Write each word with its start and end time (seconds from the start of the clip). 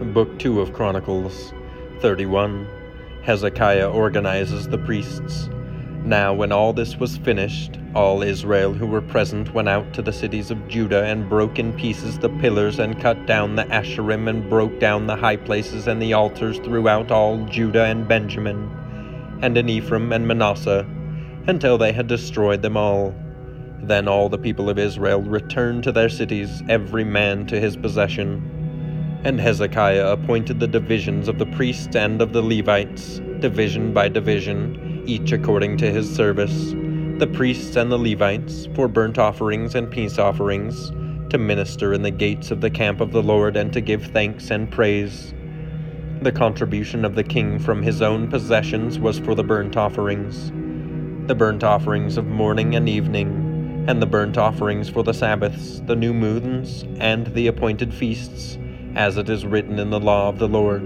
Book 0.00 0.40
2 0.40 0.60
of 0.60 0.72
Chronicles 0.72 1.54
31. 2.00 2.66
Hezekiah 3.22 3.88
organizes 3.88 4.66
the 4.66 4.78
priests. 4.78 5.48
Now, 6.04 6.34
when 6.34 6.50
all 6.50 6.72
this 6.72 6.96
was 6.96 7.16
finished, 7.18 7.78
all 7.94 8.20
Israel 8.20 8.72
who 8.72 8.88
were 8.88 9.00
present 9.00 9.54
went 9.54 9.68
out 9.68 9.94
to 9.94 10.02
the 10.02 10.12
cities 10.12 10.50
of 10.50 10.66
Judah 10.66 11.04
and 11.04 11.28
broke 11.28 11.60
in 11.60 11.72
pieces 11.72 12.18
the 12.18 12.28
pillars 12.28 12.80
and 12.80 13.00
cut 13.00 13.24
down 13.26 13.54
the 13.54 13.66
Asherim 13.66 14.28
and 14.28 14.50
broke 14.50 14.80
down 14.80 15.06
the 15.06 15.14
high 15.14 15.36
places 15.36 15.86
and 15.86 16.02
the 16.02 16.12
altars 16.12 16.58
throughout 16.58 17.12
all 17.12 17.44
Judah 17.46 17.84
and 17.84 18.08
Benjamin, 18.08 18.68
and 19.42 19.56
in 19.56 19.68
Ephraim 19.68 20.12
and 20.12 20.26
Manasseh, 20.26 20.84
until 21.46 21.78
they 21.78 21.92
had 21.92 22.08
destroyed 22.08 22.62
them 22.62 22.76
all. 22.76 23.14
Then 23.80 24.08
all 24.08 24.28
the 24.28 24.38
people 24.38 24.68
of 24.68 24.78
Israel 24.78 25.22
returned 25.22 25.84
to 25.84 25.92
their 25.92 26.08
cities, 26.08 26.64
every 26.68 27.04
man 27.04 27.46
to 27.46 27.60
his 27.60 27.76
possession. 27.76 28.53
And 29.24 29.40
Hezekiah 29.40 30.12
appointed 30.12 30.60
the 30.60 30.66
divisions 30.66 31.28
of 31.28 31.38
the 31.38 31.46
priests 31.46 31.96
and 31.96 32.20
of 32.20 32.34
the 32.34 32.42
Levites, 32.42 33.20
division 33.40 33.94
by 33.94 34.10
division, 34.10 35.02
each 35.06 35.32
according 35.32 35.78
to 35.78 35.90
his 35.90 36.14
service, 36.14 36.72
the 37.16 37.30
priests 37.32 37.74
and 37.76 37.90
the 37.90 37.98
Levites, 37.98 38.68
for 38.74 38.86
burnt 38.86 39.18
offerings 39.18 39.74
and 39.74 39.90
peace 39.90 40.18
offerings, 40.18 40.90
to 41.30 41.38
minister 41.38 41.94
in 41.94 42.02
the 42.02 42.10
gates 42.10 42.50
of 42.50 42.60
the 42.60 42.68
camp 42.68 43.00
of 43.00 43.12
the 43.12 43.22
Lord 43.22 43.56
and 43.56 43.72
to 43.72 43.80
give 43.80 44.04
thanks 44.08 44.50
and 44.50 44.70
praise. 44.70 45.32
The 46.20 46.32
contribution 46.32 47.02
of 47.02 47.14
the 47.14 47.24
king 47.24 47.58
from 47.58 47.82
his 47.82 48.02
own 48.02 48.28
possessions 48.28 48.98
was 48.98 49.18
for 49.20 49.34
the 49.34 49.42
burnt 49.42 49.74
offerings, 49.74 50.50
the 51.26 51.34
burnt 51.34 51.64
offerings 51.64 52.18
of 52.18 52.26
morning 52.26 52.74
and 52.74 52.90
evening, 52.90 53.86
and 53.88 54.02
the 54.02 54.06
burnt 54.06 54.36
offerings 54.36 54.90
for 54.90 55.02
the 55.02 55.14
Sabbaths, 55.14 55.80
the 55.86 55.96
new 55.96 56.12
moons, 56.12 56.84
and 56.98 57.28
the 57.28 57.46
appointed 57.46 57.94
feasts 57.94 58.58
as 58.94 59.16
it 59.16 59.28
is 59.28 59.44
written 59.44 59.78
in 59.78 59.90
the 59.90 60.00
law 60.00 60.28
of 60.28 60.38
the 60.38 60.48
Lord. 60.48 60.82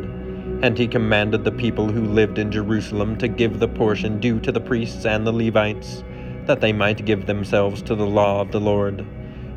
And 0.62 0.76
he 0.76 0.88
commanded 0.88 1.44
the 1.44 1.52
people 1.52 1.88
who 1.88 2.04
lived 2.04 2.38
in 2.38 2.50
Jerusalem 2.50 3.16
to 3.18 3.28
give 3.28 3.58
the 3.58 3.68
portion 3.68 4.18
due 4.18 4.40
to 4.40 4.50
the 4.50 4.60
priests 4.60 5.04
and 5.06 5.26
the 5.26 5.32
Levites, 5.32 6.02
that 6.46 6.60
they 6.60 6.72
might 6.72 7.04
give 7.04 7.26
themselves 7.26 7.82
to 7.82 7.94
the 7.94 8.06
law 8.06 8.40
of 8.40 8.50
the 8.50 8.60
Lord. 8.60 9.06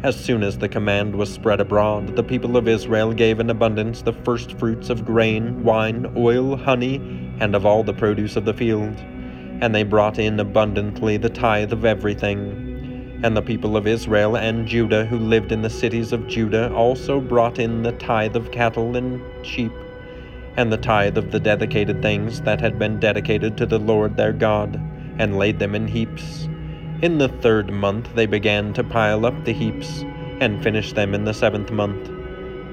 As 0.03 0.15
soon 0.15 0.43
as 0.43 0.57
the 0.57 0.69
command 0.69 1.15
was 1.15 1.31
spread 1.31 1.61
abroad, 1.61 2.15
the 2.15 2.23
people 2.23 2.57
of 2.57 2.67
Israel 2.67 3.13
gave 3.13 3.39
in 3.39 3.49
abundance 3.49 4.01
the 4.01 4.13
first 4.13 4.57
fruits 4.57 4.89
of 4.89 5.05
grain, 5.05 5.63
wine, 5.63 6.11
oil, 6.17 6.55
honey, 6.55 6.95
and 7.39 7.55
of 7.55 7.65
all 7.65 7.83
the 7.83 7.93
produce 7.93 8.35
of 8.35 8.45
the 8.45 8.53
field. 8.53 8.95
And 9.61 9.75
they 9.75 9.83
brought 9.83 10.17
in 10.17 10.39
abundantly 10.39 11.17
the 11.17 11.29
tithe 11.29 11.71
of 11.71 11.85
everything 11.85 12.70
and 13.23 13.37
the 13.37 13.41
people 13.41 13.77
of 13.77 13.85
Israel 13.85 14.35
and 14.35 14.67
Judah 14.67 15.05
who 15.05 15.17
lived 15.17 15.51
in 15.51 15.61
the 15.61 15.69
cities 15.69 16.11
of 16.11 16.27
Judah 16.27 16.73
also 16.73 17.19
brought 17.19 17.59
in 17.59 17.83
the 17.83 17.91
tithe 17.93 18.35
of 18.35 18.51
cattle 18.51 18.95
and 18.95 19.21
sheep, 19.45 19.71
and 20.57 20.71
the 20.71 20.77
tithe 20.77 21.17
of 21.17 21.31
the 21.31 21.39
dedicated 21.39 22.01
things 22.01 22.41
that 22.41 22.59
had 22.59 22.79
been 22.79 22.99
dedicated 22.99 23.57
to 23.57 23.65
the 23.65 23.79
Lord 23.79 24.17
their 24.17 24.33
God, 24.33 24.75
and 25.19 25.37
laid 25.37 25.59
them 25.59 25.75
in 25.75 25.87
heaps. 25.87 26.47
In 27.01 27.19
the 27.19 27.29
third 27.29 27.71
month 27.71 28.13
they 28.15 28.25
began 28.25 28.73
to 28.73 28.83
pile 28.83 29.25
up 29.25 29.45
the 29.45 29.53
heaps, 29.53 30.03
and 30.39 30.63
finished 30.63 30.95
them 30.95 31.13
in 31.13 31.23
the 31.23 31.33
seventh 31.33 31.71
month. 31.71 32.09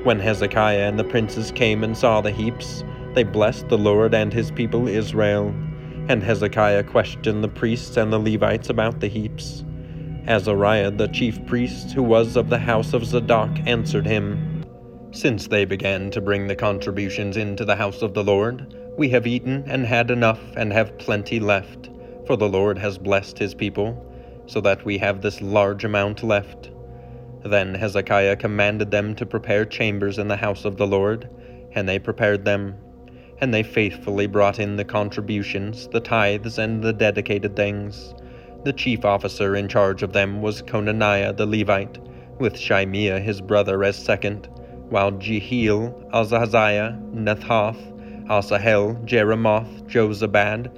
When 0.05 0.19
Hezekiah 0.19 0.89
and 0.89 0.99
the 0.99 1.05
princes 1.05 1.53
came 1.53 1.85
and 1.85 1.97
saw 1.97 2.23
the 2.23 2.31
heaps, 2.31 2.85
they 3.13 3.25
blessed 3.25 3.69
the 3.69 3.77
Lord 3.77 4.15
and 4.15 4.33
his 4.33 4.51
people 4.51 4.89
Israel. 4.89 5.55
And 6.09 6.23
Hezekiah 6.23 6.85
questioned 6.85 7.45
the 7.45 7.49
priests 7.49 7.99
and 7.99 8.11
the 8.11 8.19
Levites 8.19 8.71
about 8.71 9.01
the 9.01 9.09
heaps. 9.09 9.65
Azariah 10.29 10.91
the 10.91 11.09
chief 11.09 11.45
priest, 11.47 11.93
who 11.93 12.03
was 12.03 12.37
of 12.37 12.51
the 12.51 12.59
house 12.59 12.93
of 12.93 13.03
Zadok, 13.07 13.49
answered 13.67 14.07
him, 14.07 14.63
Since 15.11 15.47
they 15.47 15.65
began 15.65 16.11
to 16.11 16.21
bring 16.21 16.47
the 16.47 16.55
contributions 16.55 17.39
into 17.39 17.65
the 17.65 17.77
house 17.77 18.03
of 18.03 18.13
the 18.13 18.23
Lord, 18.23 18.77
we 18.99 19.09
have 19.09 19.27
eaten 19.27 19.65
and 19.67 19.87
had 19.87 20.11
enough 20.11 20.41
and 20.55 20.71
have 20.71 20.99
plenty 20.99 21.41
left, 21.41 21.89
for 22.27 22.37
the 22.37 22.49
Lord 22.49 22.77
has 22.77 22.99
blessed 22.99 23.39
his 23.39 23.55
people, 23.55 24.05
so 24.45 24.61
that 24.61 24.85
we 24.85 24.99
have 24.99 25.23
this 25.23 25.41
large 25.41 25.85
amount 25.85 26.23
left. 26.23 26.73
Then 27.43 27.75
Hezekiah 27.75 28.37
commanded 28.37 28.91
them 28.91 29.15
to 29.15 29.25
prepare 29.25 29.65
chambers 29.65 30.19
in 30.19 30.29
the 30.29 30.37
house 30.37 30.67
of 30.67 30.77
the 30.77 30.87
Lord, 30.87 31.31
and 31.73 31.89
they 31.89 31.99
prepared 31.99 32.45
them. 32.45 32.75
And 33.41 33.55
they 33.55 33.63
faithfully 33.63 34.27
brought 34.27 34.59
in 34.59 34.77
the 34.77 34.85
contributions, 34.85 35.89
the 35.89 36.01
tithes, 36.01 36.59
and 36.59 36.83
the 36.83 36.93
dedicated 36.93 37.57
things. 37.57 38.15
The 38.65 38.73
chief 38.73 39.05
officer 39.05 39.55
in 39.55 39.69
charge 39.69 40.03
of 40.03 40.13
them 40.13 40.43
was 40.43 40.63
Conaniah 40.63 41.37
the 41.37 41.47
Levite, 41.47 41.99
with 42.39 42.59
Shimei 42.59 43.21
his 43.21 43.41
brother 43.41 43.85
as 43.85 43.97
second, 43.97 44.49
while 44.91 45.13
Jehiel, 45.13 45.95
Azaziah, 46.13 46.99
Nahath, 47.15 47.79
Asahel, 48.29 48.97
Jerimoth, 49.05 49.87
Jozabad, 49.87 50.71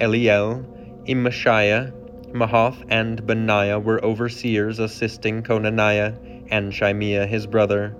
Eliel, 0.00 0.64
Ismachiah, 1.06 1.92
Mahath, 2.32 2.84
and 2.88 3.24
Benaiah 3.24 3.78
were 3.78 4.04
overseers 4.04 4.78
assisting 4.80 5.42
Conaniah 5.42 6.16
and 6.50 6.74
Shimei 6.74 7.26
his 7.26 7.46
brother, 7.46 7.96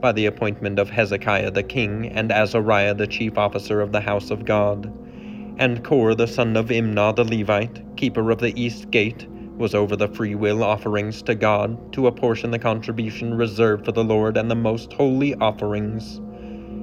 by 0.00 0.12
the 0.12 0.26
appointment 0.26 0.78
of 0.78 0.90
Hezekiah 0.90 1.52
the 1.52 1.62
king 1.62 2.08
and 2.08 2.32
Azariah 2.32 2.94
the 2.94 3.06
chief 3.06 3.38
officer 3.38 3.80
of 3.80 3.92
the 3.92 4.00
house 4.00 4.30
of 4.30 4.44
God. 4.44 4.92
And 5.58 5.84
Kore 5.84 6.14
the 6.14 6.26
son 6.26 6.56
of 6.56 6.66
Imnah 6.68 7.14
the 7.14 7.24
Levite, 7.24 7.96
keeper 7.96 8.30
of 8.30 8.38
the 8.38 8.58
east 8.60 8.90
gate, 8.90 9.26
was 9.56 9.74
over 9.74 9.94
the 9.94 10.08
freewill 10.08 10.64
offerings 10.64 11.20
to 11.22 11.34
God 11.34 11.92
to 11.92 12.06
apportion 12.06 12.50
the 12.50 12.58
contribution 12.58 13.34
reserved 13.34 13.84
for 13.84 13.92
the 13.92 14.02
Lord 14.02 14.38
and 14.38 14.50
the 14.50 14.54
most 14.54 14.92
holy 14.94 15.34
offerings. 15.34 16.20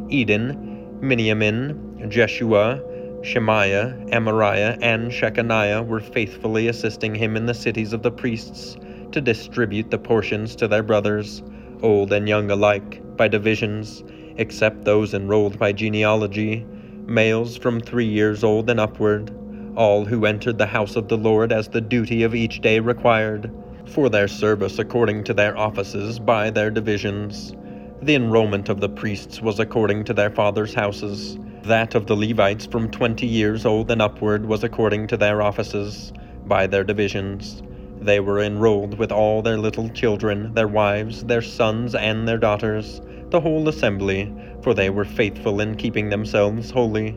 Eden, 0.10 1.00
Miniamin, 1.02 2.08
Jeshua, 2.10 2.80
Shemaiah, 3.24 3.98
Amariah, 4.12 4.78
and 4.82 5.12
Shecaniah 5.12 5.86
were 5.86 6.00
faithfully 6.00 6.68
assisting 6.68 7.16
him 7.16 7.36
in 7.36 7.48
the 7.48 7.54
cities 7.54 7.94
of 7.94 8.04
the 8.04 8.12
priests 8.12 8.78
to 9.12 9.22
distribute 9.22 9.90
the 9.90 9.98
portions 9.98 10.56
to 10.58 10.68
their 10.68 10.84
brothers, 10.84 11.42
old 11.82 12.14
and 12.14 12.30
young 12.30 12.52
alike, 12.52 13.02
by 13.18 13.28
divisions, 13.28 14.04
except 14.38 14.86
those 14.86 15.16
enrolled 15.16 15.58
by 15.58 15.72
genealogy 15.72 16.64
males 17.08 17.58
from 17.58 17.80
three 17.80 18.06
years 18.06 18.44
old 18.44 18.70
and 18.70 18.80
upward, 18.80 19.32
all 19.76 20.06
who 20.06 20.26
entered 20.26 20.58
the 20.58 20.66
house 20.66 20.96
of 20.96 21.08
the 21.08 21.18
Lord 21.18 21.52
as 21.52 21.68
the 21.70 21.82
duty 21.82 22.24
of 22.24 22.36
each 22.36 22.62
day 22.62 22.80
required, 22.80 23.52
for 23.86 24.10
their 24.10 24.28
service 24.28 24.80
according 24.80 25.24
to 25.24 25.34
their 25.34 25.58
offices 25.58 26.20
by 26.20 26.50
their 26.50 26.70
divisions. 26.70 27.54
The 28.02 28.16
enrollment 28.16 28.70
of 28.70 28.82
the 28.82 28.90
priests 28.90 29.42
was 29.42 29.60
according 29.60 30.04
to 30.06 30.14
their 30.14 30.30
fathers' 30.30 30.74
houses. 30.74 31.38
That 31.64 31.96
of 31.96 32.08
the 32.08 32.16
Levites 32.16 32.66
from 32.66 32.92
twenty 32.92 33.28
years 33.28 33.66
old 33.66 33.90
and 33.90 34.02
upward 34.02 34.46
was 34.46 34.64
according 34.64 35.08
to 35.08 35.18
their 35.18 35.42
offices, 35.42 36.14
by 36.46 36.68
their 36.68 36.84
divisions. 36.84 37.64
They 38.00 38.20
were 38.20 38.40
enrolled 38.40 38.98
with 39.00 39.12
all 39.12 39.42
their 39.42 39.58
little 39.58 39.90
children, 39.90 40.54
their 40.54 40.68
wives, 40.68 41.24
their 41.24 41.42
sons, 41.42 41.96
and 41.96 42.28
their 42.28 42.38
daughters, 42.38 43.02
the 43.30 43.42
whole 43.42 43.68
assembly, 43.68 44.34
for 44.62 44.74
they 44.74 44.90
were 44.90 45.04
faithful 45.06 45.60
in 45.60 45.76
keeping 45.76 46.10
themselves 46.10 46.72
holy. 46.72 47.10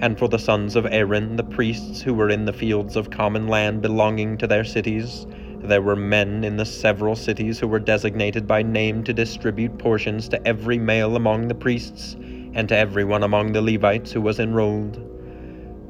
And 0.00 0.18
for 0.18 0.28
the 0.28 0.38
sons 0.38 0.76
of 0.76 0.86
Aaron, 0.86 1.36
the 1.36 1.44
priests 1.44 2.02
who 2.02 2.12
were 2.12 2.28
in 2.28 2.44
the 2.44 2.52
fields 2.52 2.96
of 2.96 3.10
common 3.10 3.48
land 3.48 3.80
belonging 3.80 4.36
to 4.38 4.46
their 4.46 4.64
cities, 4.64 5.26
there 5.60 5.80
were 5.80 5.96
men 5.96 6.44
in 6.44 6.58
the 6.58 6.66
several 6.66 7.16
cities 7.16 7.58
who 7.58 7.66
were 7.66 7.78
designated 7.78 8.46
by 8.46 8.62
name 8.62 9.02
to 9.04 9.14
distribute 9.14 9.78
portions 9.78 10.28
to 10.28 10.46
every 10.46 10.78
male 10.78 11.16
among 11.16 11.48
the 11.48 11.54
priests, 11.54 12.14
and 12.52 12.68
to 12.68 12.76
every 12.76 13.04
one 13.04 13.22
among 13.22 13.52
the 13.52 13.62
Levites 13.62 14.12
who 14.12 14.20
was 14.20 14.38
enrolled. 14.38 15.00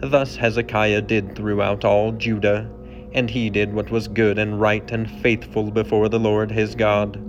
Thus 0.00 0.37
Hezekiah 0.37 1.03
did 1.03 1.34
throughout 1.34 1.84
all 1.84 2.12
Judah, 2.12 2.71
and 3.12 3.28
he 3.28 3.50
did 3.50 3.75
what 3.75 3.91
was 3.91 4.06
good 4.06 4.38
and 4.38 4.60
right 4.60 4.88
and 4.93 5.10
faithful 5.10 5.72
before 5.72 6.09
the 6.09 6.21
Lord 6.21 6.53
his 6.53 6.77
God 6.77 7.21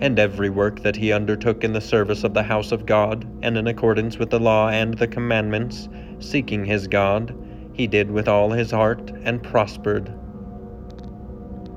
and 0.00 0.18
every 0.18 0.50
work 0.50 0.82
that 0.82 0.96
he 0.96 1.12
undertook 1.12 1.62
in 1.62 1.72
the 1.72 1.80
service 1.80 2.24
of 2.24 2.34
the 2.34 2.42
house 2.42 2.72
of 2.72 2.86
God, 2.86 3.26
and 3.42 3.56
in 3.56 3.66
accordance 3.66 4.18
with 4.18 4.30
the 4.30 4.40
law 4.40 4.68
and 4.68 4.94
the 4.94 5.06
commandments, 5.06 5.88
seeking 6.18 6.64
his 6.64 6.86
God, 6.86 7.34
he 7.72 7.86
did 7.86 8.10
with 8.10 8.28
all 8.28 8.50
his 8.50 8.70
heart 8.70 9.12
and 9.22 9.42
prospered. 9.42 10.12